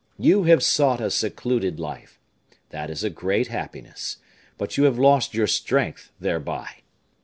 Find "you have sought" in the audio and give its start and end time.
0.17-0.99